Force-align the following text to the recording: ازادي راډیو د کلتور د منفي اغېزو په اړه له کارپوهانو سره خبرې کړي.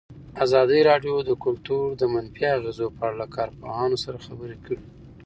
ازادي 0.43 0.79
راډیو 0.89 1.15
د 1.29 1.31
کلتور 1.43 1.85
د 1.95 2.01
منفي 2.13 2.45
اغېزو 2.57 2.87
په 2.97 3.01
اړه 3.07 3.15
له 3.21 3.27
کارپوهانو 3.35 3.97
سره 4.03 4.23
خبرې 4.27 4.57
کړي. 4.65 4.79